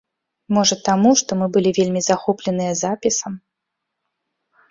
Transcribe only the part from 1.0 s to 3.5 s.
што мы былі вельмі захопленыя запісам.